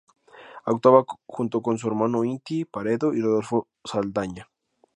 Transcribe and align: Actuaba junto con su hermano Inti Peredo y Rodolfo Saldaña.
Actuaba 0.65 1.05
junto 1.27 1.61
con 1.61 1.77
su 1.77 1.85
hermano 1.87 2.23
Inti 2.23 2.65
Peredo 2.65 3.13
y 3.13 3.21
Rodolfo 3.21 3.67
Saldaña. 3.83 4.47